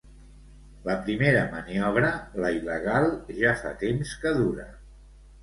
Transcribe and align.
La 0.85 0.95
primera 1.09 1.43
maniobra, 1.51 2.09
la 2.45 2.51
il·legal, 2.57 3.07
ja 3.43 3.53
fa 3.61 3.75
temps 3.85 4.17
que 4.25 4.35
dura. 4.41 4.69